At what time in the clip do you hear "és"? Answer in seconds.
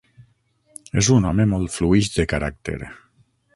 1.01-1.09